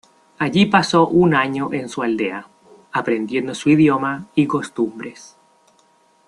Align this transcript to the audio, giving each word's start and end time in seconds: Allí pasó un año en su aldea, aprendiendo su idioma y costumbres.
Allí 0.39 0.65
pasó 0.65 1.07
un 1.07 1.35
año 1.35 1.71
en 1.73 1.87
su 1.87 2.01
aldea, 2.01 2.47
aprendiendo 2.91 3.53
su 3.53 3.69
idioma 3.69 4.25
y 4.33 4.47
costumbres. 4.47 5.37